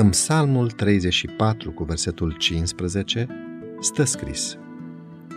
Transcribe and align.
În 0.00 0.08
Psalmul 0.08 0.70
34 0.70 1.70
cu 1.70 1.84
versetul 1.84 2.34
15 2.38 3.26
stă 3.80 4.04
scris 4.04 4.56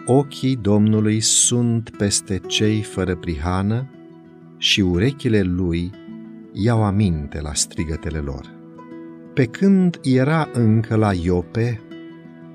Ochii 0.06 0.56
Domnului 0.56 1.20
sunt 1.20 1.90
peste 1.90 2.42
cei 2.48 2.82
fără 2.82 3.16
prihană 3.16 3.90
și 4.58 4.82
urechile 4.82 5.42
lui 5.42 5.92
iau 6.52 6.84
aminte 6.84 7.42
la 7.42 7.54
strigătele 7.54 8.18
lor. 8.18 8.54
Pe 9.34 9.46
când 9.46 10.00
era 10.04 10.50
încă 10.54 10.96
la 10.96 11.14
Iope, 11.14 11.82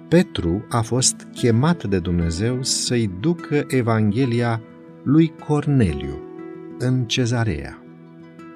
Petru 0.09 0.67
a 0.69 0.81
fost 0.81 1.29
chemat 1.35 1.85
de 1.85 1.99
Dumnezeu 1.99 2.63
să-i 2.63 3.11
ducă 3.21 3.65
Evanghelia 3.69 4.63
lui 5.03 5.33
Corneliu 5.47 6.23
în 6.79 7.05
cezarea. 7.05 7.83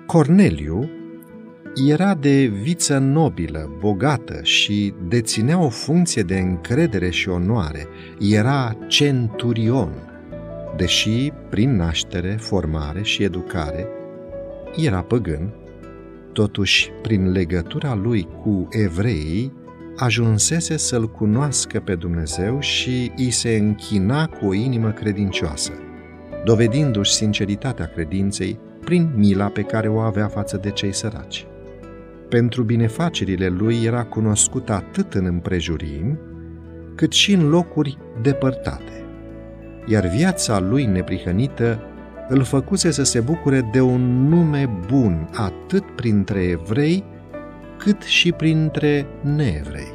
Corneliu 0.07 0.91
era 1.89 2.15
de 2.15 2.47
viță 2.47 2.99
nobilă, 2.99 3.71
bogată 3.79 4.41
și 4.43 4.95
deținea 5.09 5.59
o 5.59 5.69
funcție 5.69 6.23
de 6.23 6.39
încredere 6.39 7.11
și 7.11 7.29
onoare. 7.29 7.87
Era 8.19 8.77
centurion, 8.87 9.93
deși 10.77 11.33
prin 11.51 11.77
naștere, 11.77 12.37
formare 12.41 13.03
și 13.03 13.23
educare 13.23 13.87
era 14.77 15.03
păgân, 15.03 15.53
totuși 16.33 16.91
prin 17.03 17.31
legătura 17.31 17.95
lui 17.95 18.29
cu 18.43 18.69
evreii 18.71 19.53
ajunsese 19.97 20.77
să-L 20.77 21.11
cunoască 21.11 21.81
pe 21.81 21.95
Dumnezeu 21.95 22.61
și 22.61 23.13
îi 23.17 23.31
se 23.31 23.57
închina 23.57 24.27
cu 24.27 24.47
o 24.47 24.55
inimă 24.55 24.91
credincioasă, 24.91 25.73
dovedindu-și 26.45 27.13
sinceritatea 27.13 27.87
credinței 27.87 28.59
prin 28.85 29.13
mila 29.17 29.47
pe 29.47 29.63
care 29.63 29.89
o 29.89 29.99
avea 29.99 30.29
față 30.29 30.57
de 30.57 30.71
cei 30.71 30.93
săraci. 30.93 31.47
Pentru 32.33 32.63
binefacerile 32.63 33.49
lui 33.49 33.85
era 33.85 34.05
cunoscut 34.05 34.71
atât 34.71 35.15
în 35.15 35.25
împrejurim, 35.25 36.19
cât 36.95 37.13
și 37.13 37.33
în 37.33 37.49
locuri 37.49 37.99
depărtate, 38.23 39.05
iar 39.87 40.07
viața 40.07 40.61
lui 40.61 40.85
neprihănită 40.85 41.81
îl 42.29 42.43
făcuse 42.43 42.91
să 42.91 43.03
se 43.03 43.21
bucure 43.21 43.69
de 43.73 43.81
un 43.81 44.29
nume 44.29 44.69
bun 44.87 45.29
atât 45.33 45.85
printre 45.91 46.43
evrei, 46.43 47.05
cât 47.79 48.03
și 48.03 48.33
printre 48.33 49.07
neevrei. 49.23 49.93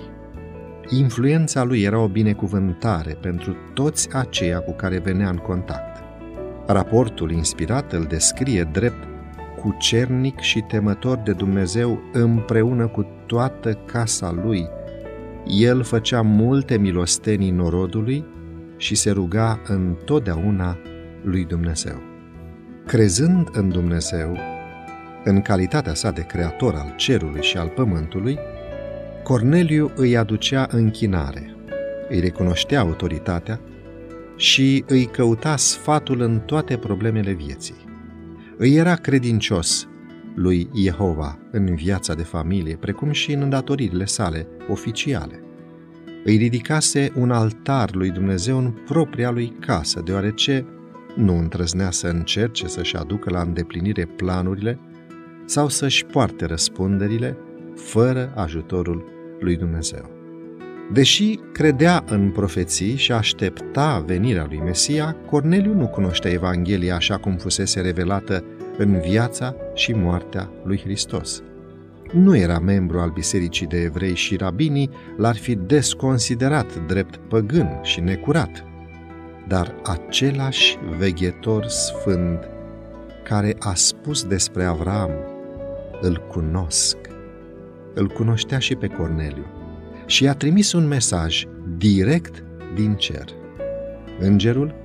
Influența 0.89 1.63
lui 1.63 1.81
era 1.81 1.99
o 1.99 2.07
binecuvântare 2.07 3.17
pentru 3.21 3.55
toți 3.73 4.15
aceia 4.15 4.59
cu 4.59 4.71
care 4.71 4.99
venea 4.99 5.29
în 5.29 5.37
contact. 5.37 6.03
Raportul 6.67 7.31
inspirat 7.31 7.93
îl 7.93 8.03
descrie 8.03 8.69
drept 8.71 9.16
cucernic 9.61 10.39
și 10.39 10.61
temător 10.61 11.17
de 11.17 11.31
Dumnezeu 11.31 11.99
împreună 12.13 12.87
cu 12.87 13.05
toată 13.25 13.73
casa 13.73 14.31
lui. 14.43 14.67
El 15.45 15.83
făcea 15.83 16.21
multe 16.21 16.77
milostenii 16.77 17.51
norodului 17.51 18.25
și 18.77 18.95
se 18.95 19.11
ruga 19.11 19.59
întotdeauna 19.67 20.77
lui 21.23 21.45
Dumnezeu. 21.45 22.01
Crezând 22.85 23.47
în 23.51 23.69
Dumnezeu, 23.69 24.37
în 25.23 25.41
calitatea 25.41 25.93
sa 25.93 26.11
de 26.11 26.21
creator 26.21 26.75
al 26.75 26.93
cerului 26.95 27.41
și 27.41 27.57
al 27.57 27.67
pământului, 27.67 28.37
Corneliu 29.23 29.91
îi 29.95 30.17
aducea 30.17 30.67
închinare, 30.71 31.55
îi 32.09 32.19
recunoștea 32.19 32.79
autoritatea 32.79 33.59
și 34.35 34.83
îi 34.87 35.05
căuta 35.05 35.55
sfatul 35.55 36.21
în 36.21 36.39
toate 36.39 36.77
problemele 36.77 37.31
vieții. 37.31 37.86
Îi 38.59 38.75
era 38.75 38.95
credincios 38.95 39.87
lui 40.35 40.69
Jehova 40.75 41.39
în 41.51 41.75
viața 41.75 42.13
de 42.13 42.23
familie, 42.23 42.75
precum 42.75 43.11
și 43.11 43.31
în 43.31 43.41
îndatoririle 43.41 44.05
sale 44.05 44.47
oficiale. 44.69 45.41
Îi 46.23 46.35
ridicase 46.35 47.11
un 47.15 47.31
altar 47.31 47.95
lui 47.95 48.09
Dumnezeu 48.09 48.57
în 48.57 48.71
propria 48.85 49.31
lui 49.31 49.55
casă, 49.59 50.01
deoarece 50.05 50.65
nu 51.15 51.37
întrăznea 51.37 51.91
să 51.91 52.07
încerce 52.07 52.67
să-și 52.67 52.95
aducă 52.95 53.29
la 53.29 53.41
îndeplinire 53.41 54.05
planurile 54.05 54.79
sau 55.45 55.69
să-și 55.69 56.05
poarte 56.05 56.45
răspunderile 56.45 57.37
fără 57.75 58.33
ajutorul 58.35 59.05
lui 59.39 59.55
Dumnezeu. 59.55 60.16
Deși 60.91 61.39
credea 61.51 62.03
în 62.07 62.31
profeții 62.31 62.95
și 62.95 63.11
aștepta 63.11 64.03
venirea 64.05 64.45
lui 64.49 64.57
Mesia, 64.57 65.15
Corneliu 65.29 65.73
nu 65.73 65.87
cunoștea 65.87 66.31
Evanghelia 66.31 66.95
așa 66.95 67.17
cum 67.17 67.35
fusese 67.35 67.81
revelată 67.81 68.43
în 68.77 68.99
viața 68.99 69.55
și 69.73 69.91
moartea 69.91 70.49
lui 70.63 70.79
Hristos. 70.79 71.41
Nu 72.11 72.37
era 72.37 72.59
membru 72.59 72.99
al 72.99 73.09
bisericii 73.09 73.67
de 73.67 73.81
evrei 73.81 74.15
și 74.15 74.35
rabinii 74.35 74.89
l-ar 75.17 75.35
fi 75.35 75.55
desconsiderat 75.55 76.85
drept 76.85 77.15
păgân 77.15 77.79
și 77.83 77.99
necurat. 77.99 78.63
Dar 79.47 79.75
același 79.83 80.77
veghetor 80.97 81.65
sfânt 81.65 82.49
care 83.23 83.55
a 83.59 83.73
spus 83.73 84.23
despre 84.23 84.63
Avram, 84.63 85.11
îl 86.01 86.25
cunosc, 86.27 86.97
îl 87.93 88.07
cunoștea 88.07 88.59
și 88.59 88.75
pe 88.75 88.87
Corneliu 88.87 89.56
și 90.07 90.23
i-a 90.23 90.33
trimis 90.33 90.73
un 90.73 90.87
mesaj 90.87 91.43
direct 91.77 92.43
din 92.75 92.95
cer. 92.95 93.25
Îngerul 94.19 94.75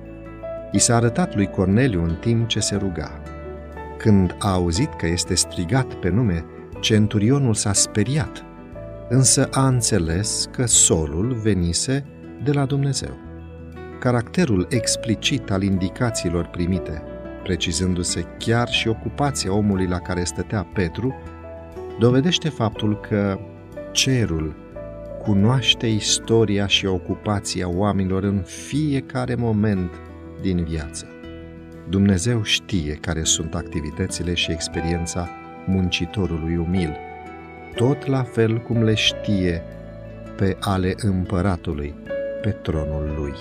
i 0.71 0.79
s-a 0.79 0.95
arătat 0.95 1.35
lui 1.35 1.47
Corneliu 1.47 2.03
în 2.03 2.15
timp 2.19 2.47
ce 2.47 2.59
se 2.59 2.75
ruga. 2.75 3.21
Când 3.97 4.35
a 4.39 4.51
auzit 4.51 4.93
că 4.93 5.07
este 5.07 5.35
strigat 5.35 5.93
pe 5.93 6.09
nume, 6.09 6.45
centurionul 6.79 7.53
s-a 7.53 7.73
speriat, 7.73 8.43
însă 9.09 9.49
a 9.51 9.67
înțeles 9.67 10.49
că 10.51 10.65
solul 10.65 11.33
venise 11.33 12.05
de 12.43 12.51
la 12.51 12.65
Dumnezeu. 12.65 13.17
Caracterul 13.99 14.67
explicit 14.69 15.51
al 15.51 15.63
indicațiilor 15.63 16.45
primite, 16.45 17.03
precizându-se 17.43 18.25
chiar 18.37 18.69
și 18.69 18.87
ocupația 18.87 19.53
omului 19.53 19.87
la 19.87 19.99
care 19.99 20.23
stătea 20.23 20.67
Petru, 20.73 21.15
dovedește 21.99 22.49
faptul 22.49 22.99
că 22.99 23.39
cerul 23.91 24.62
cunoaște 25.23 25.87
istoria 25.87 26.67
și 26.67 26.85
ocupația 26.85 27.69
oamenilor 27.69 28.23
în 28.23 28.41
fiecare 28.41 29.35
moment 29.35 29.91
din 30.41 30.63
viață. 30.63 31.07
Dumnezeu 31.89 32.43
știe 32.43 32.93
care 32.93 33.23
sunt 33.23 33.55
activitățile 33.55 34.33
și 34.33 34.51
experiența 34.51 35.29
muncitorului 35.65 36.57
umil, 36.57 36.95
tot 37.75 38.05
la 38.05 38.23
fel 38.23 38.57
cum 38.57 38.83
le 38.83 38.93
știe 38.93 39.61
pe 40.37 40.57
ale 40.59 40.93
împăratului 40.97 41.93
pe 42.41 42.49
tronul 42.49 43.13
lui. 43.17 43.33